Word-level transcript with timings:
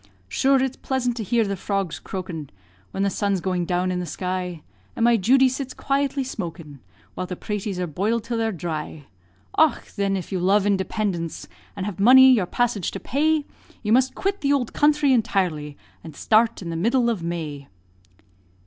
Shure, 0.27 0.63
it's 0.63 0.77
pleasant 0.77 1.15
to 1.17 1.23
hear 1.23 1.43
the 1.45 1.55
frogs 1.55 1.99
croakin', 1.99 2.49
When 2.89 3.03
the 3.03 3.11
sun's 3.11 3.39
going 3.39 3.65
down 3.65 3.91
in 3.91 3.99
the 3.99 4.07
sky, 4.07 4.63
And 4.95 5.03
my 5.05 5.15
Judy 5.15 5.47
sits 5.47 5.75
quietly 5.75 6.23
smokin' 6.23 6.79
While 7.13 7.27
the 7.27 7.35
praties 7.35 7.77
are 7.79 7.85
boil'd 7.85 8.23
till 8.23 8.39
they're 8.39 8.51
dhry. 8.51 9.03
Och! 9.59 9.83
thin, 9.83 10.17
if 10.17 10.31
you 10.31 10.39
love 10.39 10.65
indepindence, 10.65 11.47
And 11.75 11.85
have 11.85 11.99
money 11.99 12.31
your 12.33 12.47
passage 12.47 12.89
to 12.93 12.99
pay, 12.99 13.45
You 13.83 13.93
must 13.93 14.15
quit 14.15 14.41
the 14.41 14.53
ould 14.53 14.73
counthry 14.73 15.13
intirely, 15.13 15.77
And 16.03 16.15
start 16.15 16.63
in 16.63 16.71
the 16.71 16.75
middle 16.75 17.07
of 17.07 17.21
May. 17.21 17.67